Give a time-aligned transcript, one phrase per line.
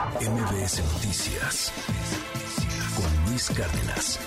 [0.00, 1.70] MBS Noticias
[2.96, 4.18] con Luis Cárdenas.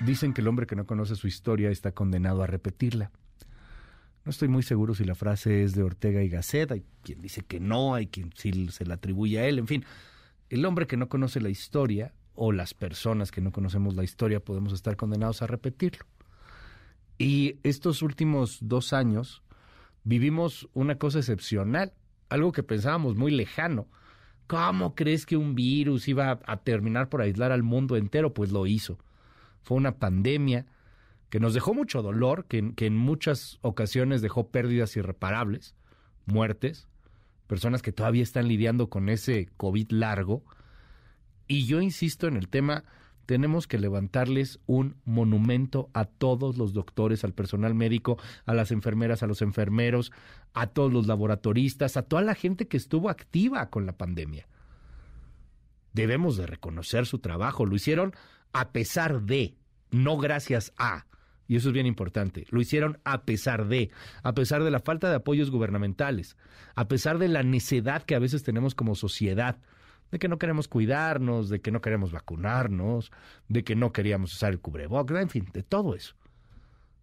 [0.00, 3.12] Dicen que el hombre que no conoce su historia está condenado a repetirla.
[4.24, 7.42] No estoy muy seguro si la frase es de Ortega y Gasset, hay quien dice
[7.42, 9.84] que no, hay quien sí se la atribuye a él, en fin.
[10.48, 14.40] El hombre que no conoce la historia o las personas que no conocemos la historia
[14.40, 16.04] podemos estar condenados a repetirlo.
[17.18, 19.44] Y estos últimos dos años
[20.02, 21.92] vivimos una cosa excepcional,
[22.30, 23.88] algo que pensábamos muy lejano.
[24.46, 28.34] ¿Cómo crees que un virus iba a terminar por aislar al mundo entero?
[28.34, 28.98] Pues lo hizo.
[29.62, 30.66] Fue una pandemia
[31.28, 35.76] que nos dejó mucho dolor, que, que en muchas ocasiones dejó pérdidas irreparables,
[36.26, 36.88] muertes,
[37.46, 40.42] personas que todavía están lidiando con ese COVID largo.
[41.46, 42.84] Y yo insisto en el tema
[43.30, 49.22] tenemos que levantarles un monumento a todos los doctores, al personal médico, a las enfermeras,
[49.22, 50.10] a los enfermeros,
[50.52, 54.48] a todos los laboratoristas, a toda la gente que estuvo activa con la pandemia.
[55.92, 57.66] Debemos de reconocer su trabajo.
[57.66, 58.14] Lo hicieron
[58.52, 59.54] a pesar de,
[59.92, 61.06] no gracias a.
[61.46, 62.48] Y eso es bien importante.
[62.50, 63.92] Lo hicieron a pesar de,
[64.24, 66.36] a pesar de la falta de apoyos gubernamentales,
[66.74, 69.60] a pesar de la necedad que a veces tenemos como sociedad
[70.10, 73.10] de que no queremos cuidarnos, de que no queremos vacunarnos,
[73.48, 76.14] de que no queríamos usar el cubrebocas, en fin, de todo eso.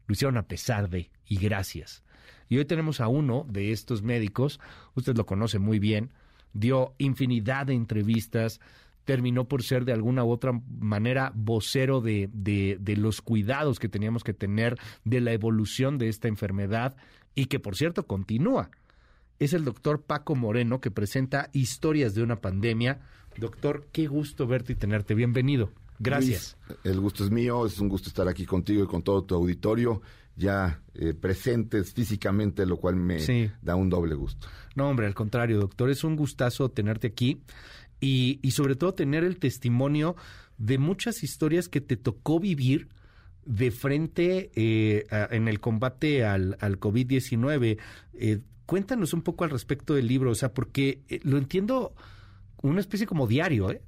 [0.07, 2.03] Lo hicieron a pesar de, y gracias.
[2.49, 4.59] Y hoy tenemos a uno de estos médicos,
[4.95, 6.11] usted lo conoce muy bien,
[6.53, 8.59] dio infinidad de entrevistas,
[9.05, 13.87] terminó por ser de alguna u otra manera vocero de, de, de, los cuidados que
[13.87, 16.97] teníamos que tener de la evolución de esta enfermedad
[17.33, 18.69] y que por cierto continúa
[19.39, 22.99] es el doctor Paco Moreno que presenta Historias de una pandemia.
[23.37, 25.13] Doctor, qué gusto verte y tenerte.
[25.13, 25.71] Bienvenido.
[25.99, 26.57] Gracias.
[26.83, 30.01] el gusto es mío, es un gusto estar aquí contigo y con todo tu auditorio
[30.35, 33.17] ya eh, presentes físicamente, lo cual me
[33.61, 34.47] da un doble gusto.
[34.75, 37.41] No, hombre, al contrario, doctor, es un gustazo tenerte aquí
[37.99, 40.15] y, y sobre todo tener el testimonio
[40.59, 42.89] de muchas historias que te tocó vivir
[43.45, 47.79] de frente eh, en el combate al, al COVID-19.
[48.13, 51.95] Eh, Cuéntanos un poco al respecto del libro, o sea, porque eh, lo entiendo
[52.61, 53.81] una especie como diario, ¿eh?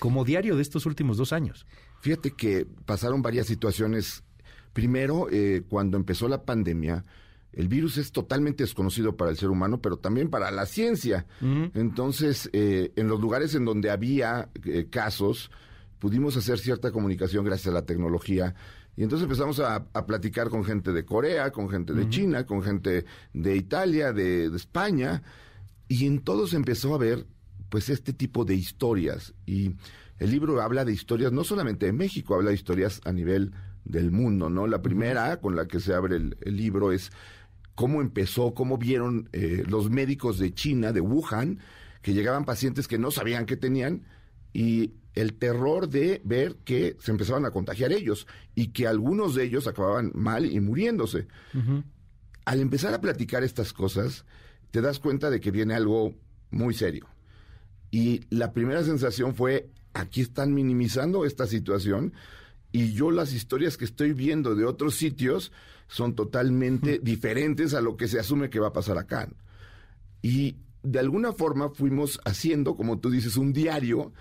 [0.00, 1.66] Como diario de estos últimos dos años.
[2.00, 4.24] Fíjate que pasaron varias situaciones.
[4.72, 7.04] Primero, eh, cuando empezó la pandemia,
[7.52, 11.26] el virus es totalmente desconocido para el ser humano, pero también para la ciencia.
[11.74, 14.50] Entonces, eh, en los lugares en donde había
[14.90, 15.52] casos,
[16.00, 18.56] pudimos hacer cierta comunicación gracias a la tecnología
[18.98, 23.04] y entonces empezamos a, platicar con gente de Corea, con gente de China, con gente
[23.32, 25.22] de Italia, de, España,
[25.86, 27.24] y en todos empezó a ver
[27.68, 29.34] pues este tipo de historias.
[29.46, 29.76] Y
[30.18, 33.52] el libro habla de historias no solamente de México, habla de historias a nivel
[33.84, 34.66] del mundo, ¿no?
[34.66, 37.12] La primera con la que se abre el, libro es
[37.76, 41.60] cómo empezó, cómo vieron eh, los médicos de China, de Wuhan,
[42.02, 44.02] que llegaban pacientes que no sabían que tenían
[44.52, 49.44] y el terror de ver que se empezaban a contagiar ellos y que algunos de
[49.44, 51.26] ellos acababan mal y muriéndose.
[52.44, 54.24] Al empezar a platicar estas cosas,
[54.70, 56.14] te das cuenta de que viene algo
[56.50, 57.08] muy serio.
[57.90, 62.12] Y la primera sensación fue, aquí están minimizando esta situación
[62.70, 65.50] y yo las historias que estoy viendo de otros sitios
[65.88, 69.28] son totalmente diferentes a lo que se asume que va a pasar acá.
[70.22, 74.12] Y de alguna forma fuimos haciendo, como tú dices, un diario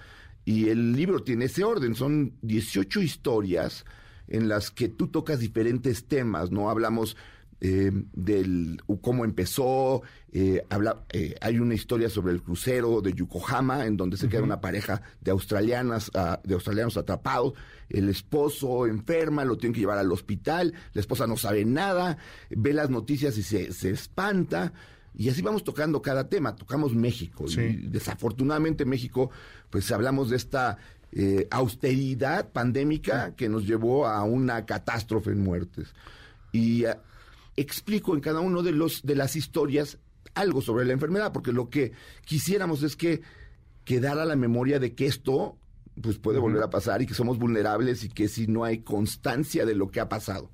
[0.47, 3.83] y el libro tiene ese orden, son 18 historias
[4.29, 6.69] en las que tú tocas diferentes temas, ¿no?
[6.69, 7.17] Hablamos
[7.59, 13.87] eh, del cómo empezó, eh, habla, eh, hay una historia sobre el crucero de Yokohama,
[13.87, 17.51] en donde se queda una pareja de australianas, uh, de australianos atrapados,
[17.89, 22.19] el esposo enferma, lo tienen que llevar al hospital, la esposa no sabe nada,
[22.49, 24.71] ve las noticias y se, se espanta,
[25.17, 26.55] y así vamos tocando cada tema.
[26.55, 27.45] Tocamos México.
[27.49, 29.31] Y desafortunadamente México,
[29.71, 30.77] pues hablamos de esta
[31.11, 35.95] eh, austeridad pandémica que nos llevó a una catástrofe en muertes.
[36.51, 36.95] Y eh,
[37.55, 39.97] explico en cada uno de los de las historias
[40.35, 43.21] algo sobre la enfermedad, porque lo que quisiéramos es que
[43.85, 45.57] quedara la memoria de que esto
[45.99, 49.65] pues puede volver a pasar y que somos vulnerables y que si no hay constancia
[49.65, 50.51] de lo que ha pasado.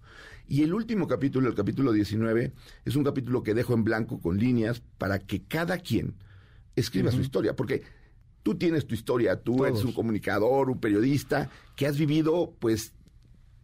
[0.54, 2.54] Y el último capítulo, el capítulo 19,
[2.86, 6.14] es un capítulo que dejo en blanco con líneas para que cada quien
[6.76, 7.82] escriba su historia, porque
[8.44, 12.94] tú tienes tu historia, tú eres un comunicador, un periodista, que has vivido, pues,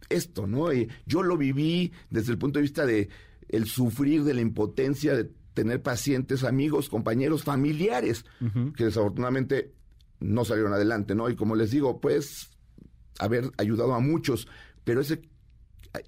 [0.08, 0.72] esto, ¿no?
[0.72, 3.08] Y yo lo viví desde el punto de vista de
[3.48, 8.24] el sufrir de la impotencia de tener pacientes, amigos, compañeros, familiares,
[8.76, 9.74] que desafortunadamente
[10.18, 11.30] no salieron adelante, ¿no?
[11.30, 12.50] Y como les digo, pues
[13.20, 14.48] haber ayudado a muchos,
[14.82, 15.22] pero ese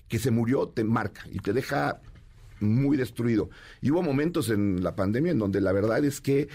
[0.09, 2.01] que se murió te marca y te deja
[2.61, 3.51] muy destruido.
[3.81, 6.49] Y hubo momentos en la pandemia en donde la verdad es que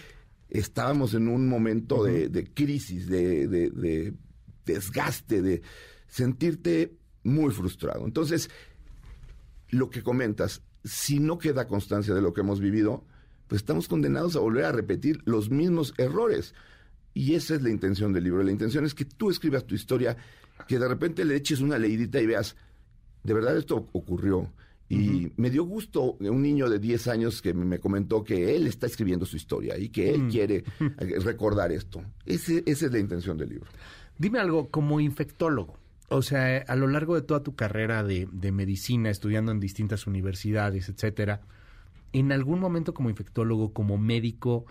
[0.49, 4.13] estábamos en un momento de, de, crisis, de, de, de
[4.65, 5.61] desgaste, de
[6.07, 6.93] sentirte
[7.23, 8.05] muy frustrado.
[8.05, 8.49] Entonces,
[9.69, 13.03] lo que comentas, si no queda constancia de lo que hemos vivido,
[13.47, 16.53] pues estamos condenados a volver a repetir los mismos errores.
[17.13, 18.43] Y esa es la intención del libro.
[18.43, 20.17] La intención es que tú escribas tu historia,
[20.67, 22.55] que de repente le eches una leidita y veas,
[23.27, 24.49] de verdad esto ocurrió.
[24.89, 28.87] Y me dio gusto un niño de 10 años que me comentó que él está
[28.87, 30.29] escribiendo su historia y que él mm.
[30.29, 30.63] quiere
[31.25, 32.01] recordar esto.
[32.25, 33.69] Ese, esa es la intención del libro.
[34.17, 35.77] Dime algo, como infectólogo,
[36.07, 40.07] o sea, a lo largo de toda tu carrera de, de medicina, estudiando en distintas
[40.07, 41.41] universidades, etcétera,
[42.13, 44.65] en algún momento como infectólogo, como médico,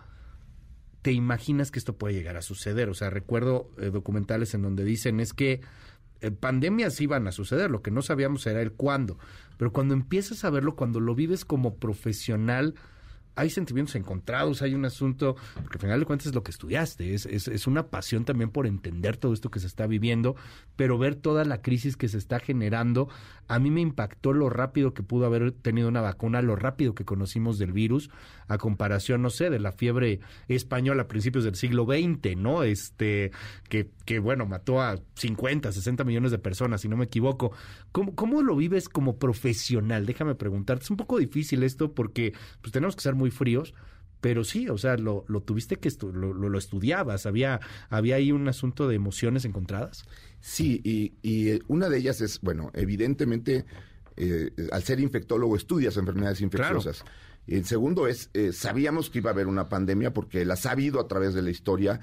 [1.02, 2.88] te imaginas que esto puede llegar a suceder.
[2.88, 5.60] O sea, recuerdo eh, documentales en donde dicen es que eh,
[6.40, 9.18] pandemias iban a suceder, lo que no sabíamos era el cuándo.
[9.56, 12.74] Pero cuando empiezas a verlo, cuando lo vives como profesional,
[13.36, 17.14] hay sentimientos encontrados, hay un asunto, porque al final de cuentas es lo que estudiaste,
[17.14, 20.36] es, es, una pasión también por entender todo esto que se está viviendo,
[20.74, 23.08] pero ver toda la crisis que se está generando,
[23.46, 27.04] a mí me impactó lo rápido que pudo haber tenido una vacuna, lo rápido que
[27.04, 28.10] conocimos del virus,
[28.48, 32.62] a comparación, no sé, de la fiebre española a principios del siglo XX, ¿no?
[32.62, 33.32] Este,
[33.68, 37.52] que, que bueno, mató a 50, 60 millones de personas, si no me equivoco.
[37.92, 40.06] ¿Cómo, cómo lo vives como profesional?
[40.06, 43.74] Déjame preguntarte, es un poco difícil esto porque pues tenemos que ser muy fríos,
[44.20, 48.48] pero sí, o sea, lo, lo tuviste que lo, lo, estudiabas, había, había ahí un
[48.48, 50.04] asunto de emociones encontradas.
[50.40, 53.66] Sí, y, y eh, una de ellas es, bueno, evidentemente,
[54.16, 57.04] eh, al ser infectólogo estudias enfermedades infecciosas.
[57.46, 61.00] El segundo es, eh, sabíamos que iba a haber una pandemia porque las ha habido
[61.00, 62.00] a través de la historia.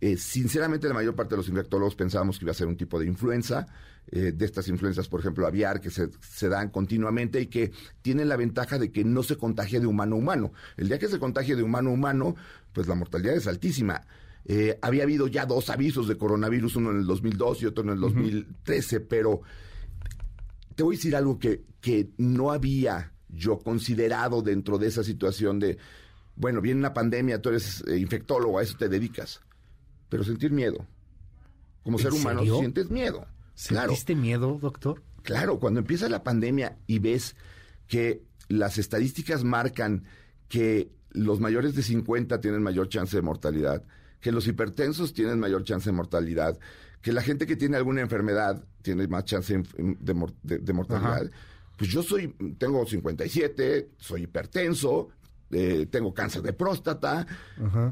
[0.00, 3.00] Eh, sinceramente, la mayor parte de los infectólogos pensábamos que iba a ser un tipo
[3.00, 3.66] de influenza,
[4.06, 8.28] eh, de estas influencias, por ejemplo, aviar, que se, se, dan continuamente y que tienen
[8.28, 10.52] la ventaja de que no se contagia de humano a humano.
[10.76, 12.36] El día que se contagia de humano a humano,
[12.72, 14.06] pues la mortalidad es altísima.
[14.82, 18.00] había habido ya dos avisos de coronavirus, uno en el 2002 y otro en el
[18.00, 19.40] 2013, pero
[20.76, 25.58] te voy a decir algo que, que no había yo considerado dentro de esa situación
[25.58, 25.78] de,
[26.36, 29.40] bueno, viene una pandemia, tú eres eh, infectólogo, a eso te dedicas,
[30.08, 30.86] pero sentir miedo.
[31.82, 33.26] Como ser humano sientes miedo.
[33.54, 35.02] ¿Sentiste miedo, doctor?
[35.22, 37.36] Claro, cuando empieza la pandemia y ves
[37.86, 40.04] que las estadísticas marcan
[40.48, 43.84] que los mayores de 50 tienen mayor chance de mortalidad,
[44.20, 46.58] que los hipertensos tienen mayor chance de mortalidad,
[47.02, 50.14] que la gente que tiene alguna enfermedad tiene más chance de,
[50.72, 51.30] mortalidad
[51.80, 52.28] pues yo soy,
[52.58, 55.08] tengo 57, soy hipertenso,
[55.50, 57.26] eh, tengo cáncer de próstata,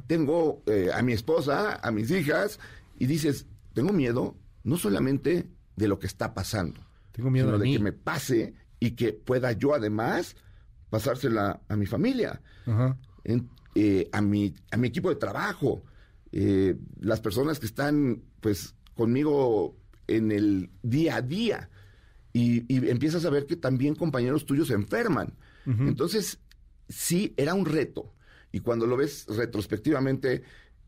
[0.07, 2.61] tengo eh, a mi esposa, a mis hijas,
[2.99, 6.83] y dices, tengo miedo no solamente de lo que está pasando,
[7.13, 10.37] tengo miedo sino de que me pase y que pueda yo además
[10.91, 12.43] pasársela a mi familia,
[13.75, 15.83] eh, a, mi, a mi equipo de trabajo,
[17.01, 21.71] las personas que están pues conmigo en el día a día
[22.33, 25.35] y, empiezas a ver que también compañeros tuyos se enferman.
[25.67, 26.39] Entonces,
[26.89, 28.15] sí, era un reto.
[28.53, 30.43] Y cuando lo ves retrospectivamente,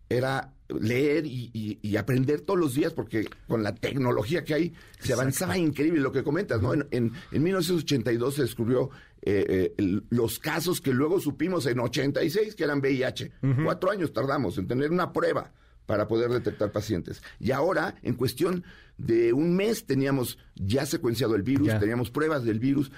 [0.08, 5.58] era leer y, aprender todos los días, porque con la tecnología que hay, se avanzaba
[5.58, 6.72] increíble lo que comentas, ¿no?
[6.72, 7.12] En, en,
[7.42, 8.90] 1982 se descubrió
[9.22, 13.32] eh, eh, los casos que luego supimos en 86 que eran VIH.
[13.64, 15.52] Cuatro años tardamos en tener una prueba
[15.90, 17.20] para poder detectar pacientes.
[17.40, 18.62] Y ahora, en cuestión
[18.96, 22.92] de un mes, teníamos ya secuenciado el virus, teníamos pruebas del virus.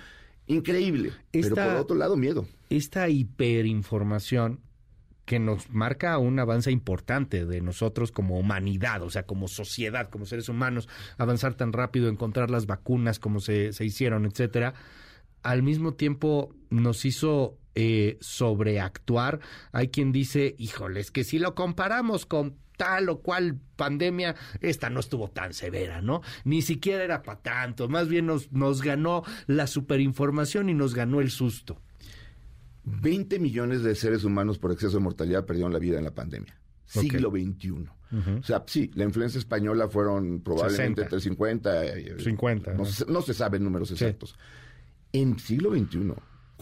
[0.46, 1.12] Increíble.
[1.30, 2.46] pero por otro lado, miedo.
[2.68, 4.60] Esta hiperinformación
[5.24, 10.26] que nos marca un avance importante de nosotros como humanidad, o sea, como sociedad, como
[10.26, 14.74] seres humanos, avanzar tan rápido, encontrar las vacunas como se, se hicieron, etcétera,
[15.42, 19.40] al mismo tiempo nos hizo eh, sobreactuar.
[19.72, 24.90] Hay quien dice, híjole, es que si lo comparamos con tal o cual pandemia, esta
[24.90, 26.22] no estuvo tan severa, ¿no?
[26.44, 31.20] Ni siquiera era para tanto, más bien nos, nos ganó la superinformación y nos ganó
[31.20, 31.80] el susto.
[32.84, 36.58] 20 millones de seres humanos por exceso de mortalidad perdieron la vida en la pandemia.
[36.84, 37.88] Siglo XXI.
[38.40, 42.74] O sea, sí, la influencia española fueron probablemente entre 50 y 50.
[42.74, 44.36] No, se, no se saben números exactos.
[45.12, 46.12] En siglo XXI,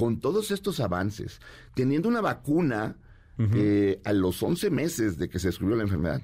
[0.01, 1.43] con todos estos avances,
[1.75, 2.97] teniendo una vacuna
[3.39, 6.23] eh, a los 11 meses de que se descubrió la enfermedad,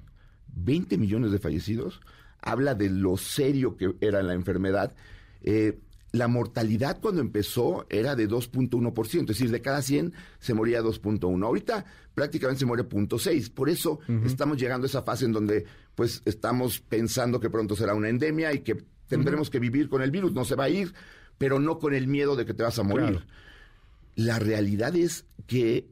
[0.54, 2.00] 20 millones de fallecidos,
[2.40, 4.94] habla de lo serio que era la enfermedad.
[5.42, 5.78] Eh,
[6.12, 11.44] la mortalidad cuando empezó era de 2.1%, es decir, de cada 100 se moría 2.1.
[11.44, 13.52] Ahorita prácticamente se muere 0.6.
[13.52, 17.92] Por eso estamos llegando a esa fase en donde pues estamos pensando que pronto será
[17.92, 20.94] una endemia y que tendremos que vivir con el virus, no se va a ir,
[21.36, 23.22] pero no con el miedo de que te vas a morir.
[24.16, 25.88] La realidad es que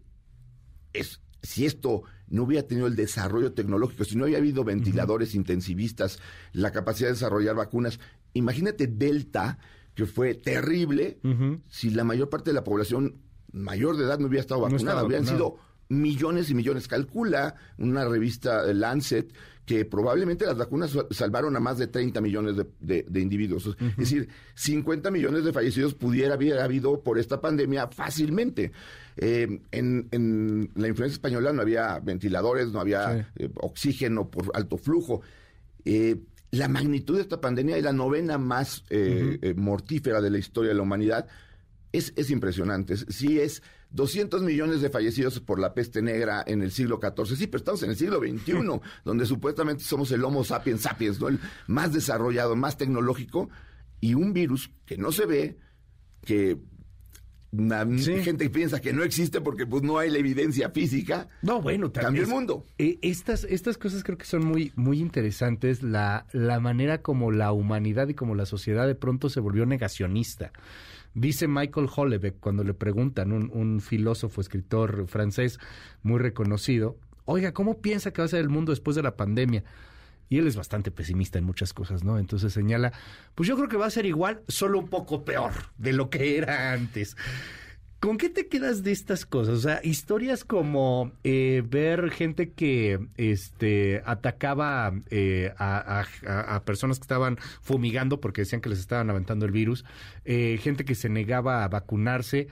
[0.93, 6.19] es, si esto no hubiera tenido el desarrollo tecnológico, si no había habido ventiladores intensivistas,
[6.53, 8.01] la capacidad de desarrollar vacunas,
[8.33, 9.59] imagínate Delta,
[9.95, 11.21] que fue terrible,
[11.69, 13.21] si la mayor parte de la población
[13.53, 16.89] mayor de edad no hubiera estado vacunada, hubieran sido millones y millones.
[16.89, 19.33] Calcula una revista Lancet
[19.65, 23.75] que probablemente las vacunas salvaron a más de 30 millones de, individuos.
[23.81, 28.73] Es decir, 50 millones de fallecidos pudiera haber habido por esta pandemia fácilmente.
[29.17, 35.23] Eh, en, la influencia española no había ventiladores, no había eh, oxígeno por alto flujo.
[35.85, 36.17] Eh,
[36.51, 38.85] la magnitud de esta pandemia es la novena más
[39.57, 41.27] mortífera de la historia de la humanidad.
[41.91, 42.97] Es, es impresionante.
[42.97, 43.63] Sí es
[43.95, 47.37] 200 millones de fallecidos por la peste negra en el siglo XIV.
[47.37, 51.29] Sí, pero estamos en el siglo XXI, donde supuestamente somos el Homo sapiens sapiens, ¿no?
[51.29, 53.49] El más desarrollado, más tecnológico,
[54.01, 55.59] y un virus que no se ve,
[56.23, 56.59] que
[57.53, 57.87] la
[58.23, 61.29] gente piensa que no existe porque pues no hay la evidencia física.
[61.43, 62.67] No, bueno, también el mundo.
[62.79, 67.53] Eh, estas, estas cosas creo que son muy, muy interesantes, la, la manera como la
[67.53, 70.51] humanidad y como la sociedad de pronto se volvió negacionista.
[71.15, 75.59] Dice Michael Hollebeck cuando le preguntan, un, un filósofo, escritor francés
[76.03, 79.65] muy reconocido, oiga, ¿cómo piensa que va a ser el mundo después de la pandemia?
[80.29, 82.19] Y él es bastante pesimista en muchas cosas, ¿no?
[82.19, 82.93] Entonces señala,
[83.35, 86.39] pues yo creo que va a ser igual, solo un poco peor de lo que
[86.39, 87.17] era antes.
[88.05, 89.55] ¿Con qué te quedas de estas cosas?
[89.55, 97.39] O sea, historias como eh, ver gente que este, atacaba eh, a, personas que estaban
[97.63, 99.87] fumigando porque decían que les estaban aventando el virus,
[100.27, 102.49] eh, gente que se negaba a vacunarse.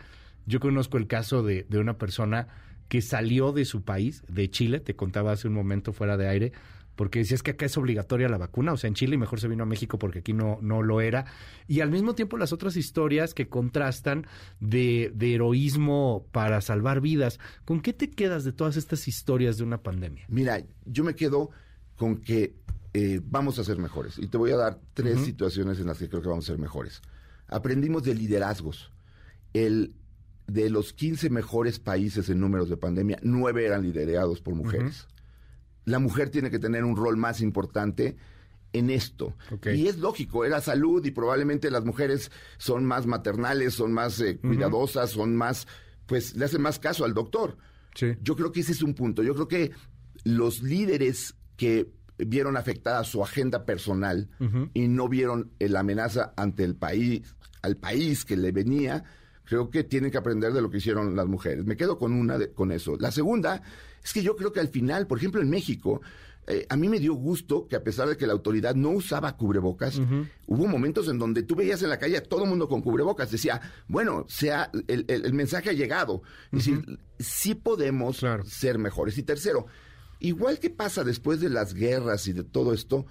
[0.46, 2.48] Yo conozco el caso de, de una persona
[2.88, 6.52] que salió de su país, de Chile, te contaba hace un momento fuera de aire,
[6.96, 9.48] porque decías que acá es obligatoria la vacuna, o sea, en Chile y mejor se
[9.48, 11.26] vino a México porque aquí no, no lo era.
[11.66, 14.26] Y al mismo tiempo las otras historias que contrastan
[14.60, 17.38] de, de heroísmo para salvar vidas.
[17.64, 20.24] ¿Con qué te quedas de todas estas historias de una pandemia?
[20.28, 21.50] Mira, yo me quedo
[21.96, 22.54] con que
[22.94, 24.18] eh, vamos a ser mejores.
[24.18, 26.58] Y te voy a dar tres situaciones en las que creo que vamos a ser
[26.58, 27.00] mejores.
[27.48, 28.92] Aprendimos de liderazgos.
[29.54, 29.94] El,
[30.46, 35.06] de los 15 mejores países en números de pandemia, nueve eran liderados por mujeres
[35.84, 38.16] la mujer tiene que tener un rol más importante
[38.72, 39.34] en esto.
[39.74, 44.38] Y es lógico, era salud y probablemente las mujeres son más maternales, son más eh,
[44.38, 45.66] cuidadosas, son más,
[46.06, 47.56] pues le hacen más caso al doctor.
[48.22, 49.22] Yo creo que ese es un punto.
[49.22, 49.72] Yo creo que
[50.24, 54.28] los líderes que vieron afectada su agenda personal
[54.74, 57.22] y no vieron la amenaza ante el país,
[57.62, 59.04] al país que le venía,
[59.44, 61.64] creo que tienen que aprender de lo que hicieron las mujeres.
[61.66, 62.96] Me quedo con una con eso.
[62.98, 63.62] La segunda
[64.04, 66.00] es que yo creo que al final, por ejemplo, en México,
[66.48, 69.36] eh, a mí me dio gusto que a pesar de que la autoridad no usaba
[69.36, 70.00] cubrebocas,
[70.46, 73.30] hubo momentos en donde tú veías en la calle a todo el mundo con cubrebocas.
[73.30, 76.22] Decía, bueno, sea el, mensaje ha llegado.
[76.50, 79.16] Es decir, sí podemos ser mejores.
[79.18, 79.66] Y tercero,
[80.18, 83.06] igual que pasa después de las guerras y de todo esto,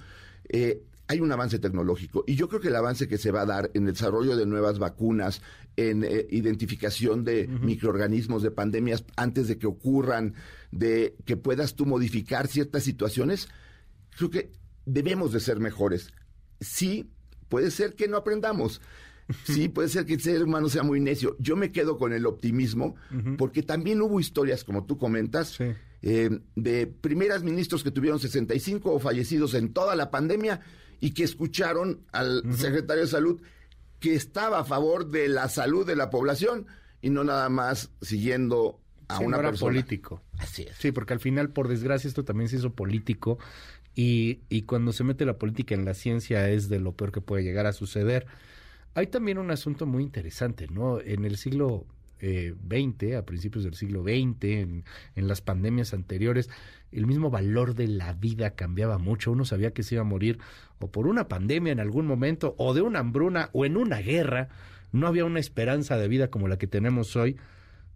[0.50, 3.46] eh, hay un avance tecnológico y yo creo que el avance que se va a
[3.46, 5.42] dar en el desarrollo de nuevas vacunas,
[5.76, 10.36] en eh, identificación de microorganismos, de pandemias antes de que ocurran,
[10.72, 13.50] de que puedas tú modificar ciertas situaciones,
[14.16, 14.52] creo que
[14.86, 16.14] debemos de ser mejores.
[16.62, 17.12] Sí,
[17.50, 18.80] puede ser que no aprendamos.
[19.44, 21.36] Sí, puede ser que el ser humano sea muy necio.
[21.40, 22.96] Yo me quedo con el optimismo,
[23.38, 25.58] porque también hubo historias, como tú comentas,
[26.04, 30.62] eh, de primeras ministros que tuvieron 65 fallecidos en toda la pandemia
[31.00, 33.42] y que escucharon al secretario de salud
[34.00, 36.66] que estaba a favor de la salud de la población
[37.02, 39.72] y no nada más siguiendo a una no persona.
[39.72, 40.24] político.
[40.40, 40.76] Así es.
[40.78, 43.38] Sí, porque al final, por desgracia, esto también se hizo político
[43.94, 47.22] y, y cuando se mete la política en la ciencia es de lo peor que
[47.22, 48.26] puede llegar a suceder.
[48.96, 51.00] Hay también un asunto muy interesante, ¿no?
[51.00, 51.86] En el siglo
[52.22, 54.84] eh, 20, a principios del siglo XX, en,
[55.16, 56.50] las pandemias anteriores,
[56.92, 59.32] el mismo valor de la vida cambiaba mucho.
[59.32, 60.40] Uno sabía que se iba a morir
[60.80, 64.50] o por una pandemia en algún momento, o de una hambruna, o en una guerra.
[64.92, 67.38] No había una esperanza de vida como la que tenemos hoy.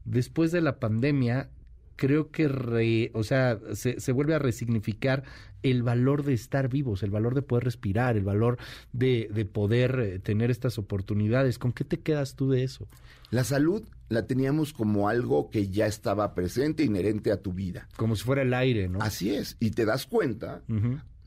[0.06, 1.50] Después de la pandemia,
[1.96, 5.24] creo que, o sea, se, se, vuelve a resignificar
[5.64, 8.58] el valor de estar vivos, el valor de poder respirar, el valor
[8.94, 11.58] de, de poder eh, tener estas oportunidades.
[11.58, 12.88] ¿Con qué te quedas tú de eso?
[13.32, 17.88] La salud la teníamos como algo que ya estaba presente, inherente a tu vida.
[17.98, 19.00] Como si fuera el aire, ¿no?
[19.02, 19.58] Así es.
[19.60, 20.62] Y te das cuenta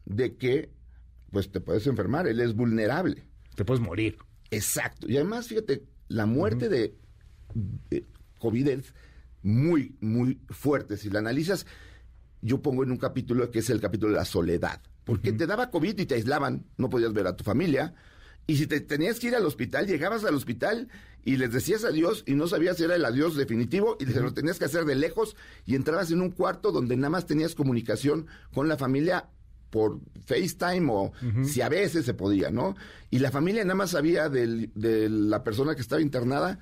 [0.05, 0.71] de que,
[1.31, 3.25] pues te puedes enfermar, él es vulnerable.
[3.57, 4.19] Te puedes morir.
[4.51, 5.09] Exacto.
[5.09, 6.95] Y además, fíjate, la muerte de,
[8.39, 8.95] COVID es
[9.42, 10.97] muy, muy fuerte.
[10.97, 11.66] Si la analizas,
[12.42, 14.80] yo pongo en un capítulo que es el capítulo de la soledad.
[15.04, 17.95] Porque te daba COVID y te aislaban, no podías ver a tu familia
[18.47, 20.88] Y si te tenías que ir al hospital, llegabas al hospital
[21.25, 24.33] y les decías adiós y no sabías si era el adiós definitivo y se lo
[24.33, 28.26] tenías que hacer de lejos y entrabas en un cuarto donde nada más tenías comunicación
[28.54, 29.28] con la familia
[29.68, 31.12] por FaceTime o
[31.45, 32.75] si a veces se podía, ¿no?
[33.11, 36.59] Y la familia nada más sabía de la persona que estaba internada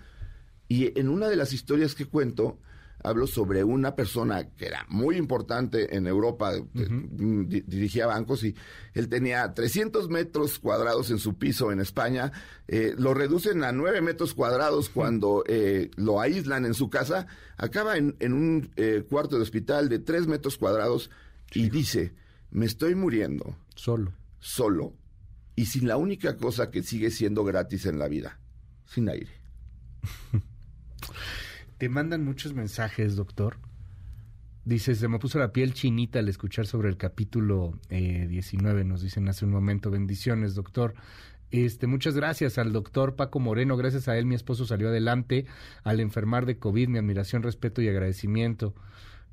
[0.69, 2.59] y en una de las historias que cuento
[3.07, 8.57] hablo sobre una persona que era muy importante en Europa, dirigía bancos y
[8.95, 12.33] él tenía 300 metros cuadrados en su piso en España,
[12.67, 17.97] eh, lo reducen a 9 metros cuadrados cuando eh, lo aíslan en su casa, acaba
[17.97, 21.11] en, un eh, cuarto de hospital de 3 metros cuadrados
[21.55, 22.15] y dice,
[22.51, 23.57] me estoy muriendo.
[23.77, 24.13] Solo.
[24.41, 24.95] Solo.
[25.55, 28.41] Y sin la única cosa que sigue siendo gratis en la vida,
[28.85, 29.31] sin aire.
[31.79, 33.59] Te mandan muchos mensajes, doctor.
[34.65, 39.03] Dices, se me puso la piel chinita al escuchar sobre el capítulo eh, 19, nos
[39.03, 39.91] dicen hace un momento.
[39.91, 40.95] Bendiciones, doctor.
[41.53, 45.47] Este, muchas gracias al doctor Paco Moreno, gracias a él mi esposo salió adelante
[45.85, 48.75] al enfermar de COVID, mi admiración, respeto y agradecimiento.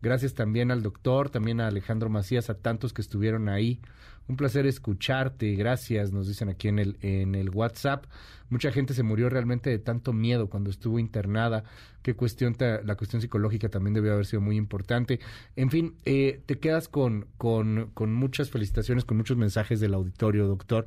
[0.04, 3.80] Gracias también al doctor, también a Alejandro Macías, a tantos que estuvieron ahí.
[4.28, 8.04] Un placer escucharte, gracias, nos dicen aquí en el, en el WhatsApp.
[8.50, 11.64] Mucha gente se murió realmente de tanto miedo cuando estuvo internada.
[12.02, 15.22] Qué cuestión, la cuestión psicológica también debió haber sido muy importante.
[15.56, 20.48] En fin, eh, te quedas con, con, con muchas felicitaciones, con muchos mensajes del auditorio,
[20.48, 20.86] doctor,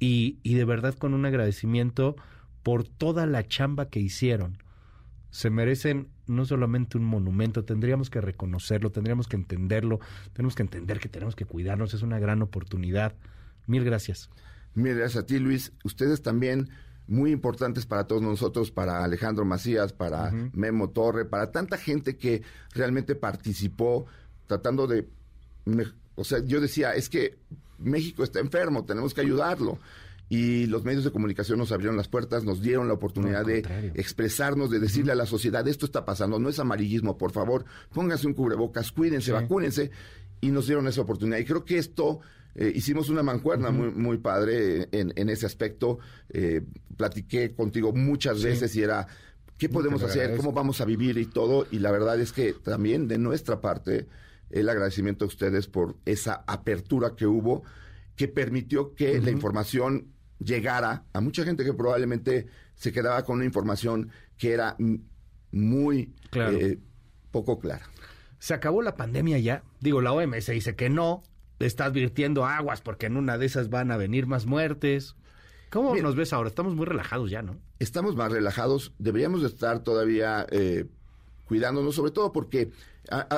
[0.00, 2.16] y, y de verdad con un agradecimiento
[2.62, 4.56] por toda la chamba que hicieron
[5.34, 10.00] se merecen no solamente un monumento, tendríamos que reconocerlo, tendríamos que entenderlo,
[10.32, 13.14] tenemos que entender que tenemos que cuidarnos, es una gran oportunidad.
[13.66, 14.30] Mil gracias.
[14.74, 15.72] Mil gracias a ti, Luis.
[15.84, 16.68] Ustedes también
[17.06, 22.42] muy importantes para todos nosotros, para Alejandro Macías, para Memo Torre, para tanta gente que
[22.72, 24.06] realmente participó
[24.46, 25.08] tratando de...
[26.14, 27.36] O sea, yo decía, es que
[27.78, 29.78] México está enfermo, tenemos que ayudarlo
[30.28, 33.58] y los medios de comunicación nos abrieron las puertas, nos dieron la oportunidad de
[33.94, 38.26] expresarnos, de decirle a la sociedad, esto está pasando, no es amarillismo, por favor, pónganse
[38.26, 39.90] un cubrebocas, cuídense, vacúnense,
[40.40, 41.38] y nos dieron esa oportunidad.
[41.38, 42.20] Y creo que esto,
[42.54, 45.98] eh, hicimos una mancuerna muy, muy padre en, en ese aspecto,
[46.30, 46.62] eh,
[46.96, 49.06] platiqué contigo muchas veces y era...
[49.56, 50.36] ¿Qué podemos hacer?
[50.36, 51.68] ¿Cómo vamos a vivir y todo?
[51.70, 54.08] Y la verdad es que también de nuestra parte,
[54.50, 57.62] el agradecimiento a ustedes por esa apertura que hubo,
[58.16, 63.44] que permitió que la información llegara a mucha gente que probablemente se quedaba con una
[63.44, 64.76] información que era
[65.50, 66.78] muy eh,
[67.30, 67.86] poco clara.
[68.38, 69.62] ¿Se acabó la pandemia ya?
[69.80, 71.22] Digo, la OMS dice que no,
[71.60, 75.16] está advirtiendo aguas porque en una de esas van a venir más muertes.
[75.70, 76.48] ¿Cómo nos ves ahora?
[76.48, 77.56] Estamos muy relajados ya, ¿no?
[77.78, 80.86] Estamos más relajados, deberíamos estar todavía eh,
[81.46, 82.70] cuidándonos, sobre todo porque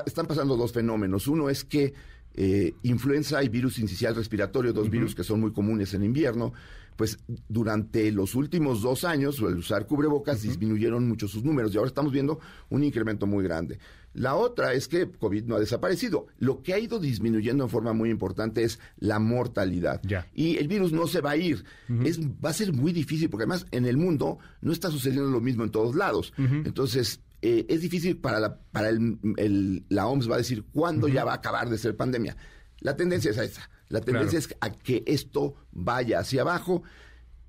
[0.04, 1.28] están pasando dos fenómenos.
[1.28, 1.94] Uno es que
[2.36, 6.52] eh, influenza y virus incisional respiratorio, dos virus que son muy comunes en invierno,
[6.96, 7.18] pues
[7.48, 12.12] durante los últimos dos años, al usar cubrebocas, disminuyeron mucho sus números y ahora estamos
[12.12, 12.38] viendo
[12.70, 13.78] un incremento muy grande.
[14.14, 16.26] La otra es que COVID no ha desaparecido.
[16.38, 20.00] Lo que ha ido disminuyendo en forma muy importante es la mortalidad.
[20.34, 21.64] Y el virus no se va a ir.
[22.02, 25.42] es, va a ser muy difícil porque además en el mundo no está sucediendo lo
[25.42, 26.32] mismo en todos lados.
[26.38, 31.24] Entonces, eh, es difícil para la, para el, la OMS va a decir cuándo ya
[31.24, 32.36] va a acabar de ser pandemia.
[32.80, 33.70] La tendencia es a esa.
[33.88, 36.82] La tendencia es a que esto vaya hacia abajo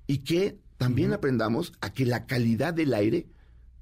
[0.06, 3.28] y que también aprendamos a que la calidad del aire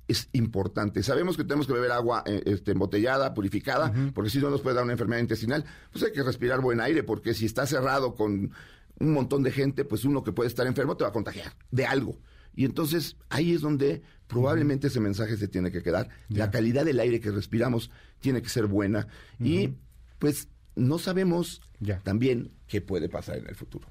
[0.09, 1.03] es importante.
[1.03, 4.77] Sabemos que tenemos que beber agua eh, este, embotellada, purificada, porque si no nos puede
[4.77, 5.65] dar una enfermedad intestinal.
[5.93, 8.53] Pues hay que respirar buen aire, porque si está cerrado con
[8.99, 11.87] un montón de gente, pues uno que puede estar enfermo te va a contagiar de
[11.87, 12.19] algo.
[12.57, 16.09] Y entonces ahí es donde probablemente ese mensaje se tiene que quedar.
[16.29, 17.91] La calidad del aire que respiramos
[18.21, 19.07] tiene que ser buena.
[19.39, 19.75] Y
[20.19, 21.61] pues no sabemos
[22.03, 23.89] también qué puede pasar en el futuro.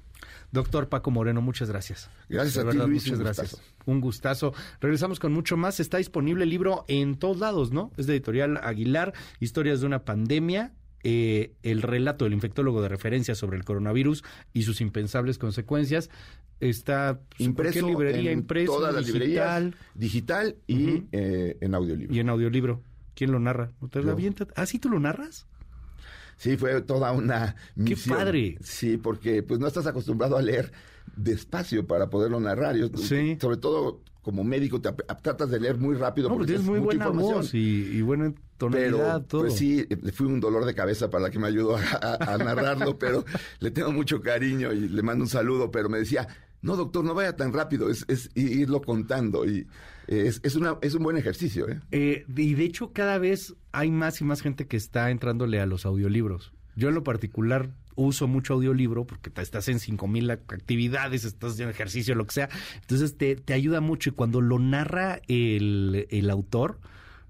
[0.50, 2.10] Doctor Paco Moreno, muchas gracias.
[2.28, 3.04] Gracias a ti, Luis.
[3.04, 3.60] Muchas gracias.
[3.84, 4.52] Un gustazo.
[4.80, 5.78] Regresamos con mucho más.
[5.80, 7.92] Está disponible el libro en todos lados, ¿no?
[7.96, 10.72] Es de Editorial Aguilar, Historias de una pandemia.
[11.08, 16.10] Eh, el relato del infectólogo de referencia sobre el coronavirus y sus impensables consecuencias
[16.58, 22.12] está impreso ¿qué librería en impreso todas digital, digital y eh, en audiolibro.
[22.12, 22.82] Y en audiolibro.
[23.14, 23.70] ¿Quién lo narra?
[23.88, 24.00] ¿Te
[24.56, 25.46] ¿Ah, sí tú lo narras?
[26.38, 28.16] Sí, fue toda una misión.
[28.16, 28.58] ¡Qué padre!
[28.60, 30.72] Sí, porque pues no estás acostumbrado a leer
[31.14, 32.74] despacio para poderlo narrar.
[32.96, 33.38] sí.
[33.40, 36.28] Sobre todo como médico te tratas de leer muy rápido.
[36.28, 39.42] No, porque tienes muy buena voz y, buena tonalidad, todo.
[39.42, 42.98] Pues sí, le fui un dolor de cabeza para la que me ayudó a, narrarlo,
[42.98, 43.24] pero
[43.60, 46.26] le tengo mucho cariño y le mando un saludo, pero me decía,
[46.60, 49.68] no doctor, no vaya tan rápido, es, es irlo contando y
[50.08, 51.68] es, es, una, es un buen ejercicio.
[51.68, 51.80] ¿eh?
[51.92, 52.24] ¿eh?
[52.36, 55.86] y de hecho cada vez hay más y más gente que está entrándole a los
[55.86, 56.52] audiolibros.
[56.74, 61.52] Yo en lo particular uso mucho audiolibro porque te- estás en cinco mil actividades, estás
[61.54, 62.48] haciendo ejercicio, lo que sea.
[62.80, 66.78] Entonces te, te ayuda mucho y cuando lo narra el, el autor,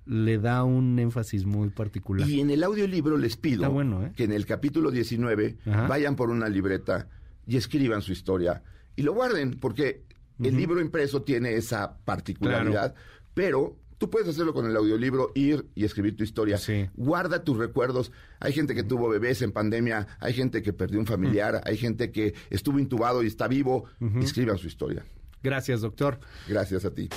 [0.05, 2.29] le da un énfasis muy particular.
[2.29, 4.13] Y en el audiolibro les pido bueno, ¿eh?
[4.15, 5.87] que en el capítulo 19 Ajá.
[5.89, 7.09] vayan por una libreta
[7.47, 8.63] y escriban su historia
[8.95, 10.03] y lo guarden, porque
[10.43, 12.95] el libro impreso tiene esa particularidad,
[13.35, 16.59] pero tú puedes hacerlo con el audiolibro, ir y escribir tu historia.
[16.59, 16.89] Sí.
[16.95, 18.13] Guarda tus recuerdos.
[18.41, 22.11] Hay gente que tuvo bebés en pandemia, hay gente que perdió un familiar, hay gente
[22.11, 23.85] que estuvo intubado y está vivo.
[24.21, 25.05] Escriban su historia.
[25.43, 26.19] Gracias, doctor.
[26.49, 27.09] Gracias a ti.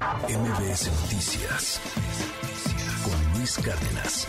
[0.00, 1.80] MBS Noticias
[3.04, 4.26] con Luis Cárdenas.